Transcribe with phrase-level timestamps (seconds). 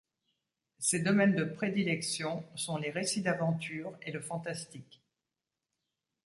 [0.79, 5.03] Ses domaines de prédilection sont les récits d'aventures et le fantastique.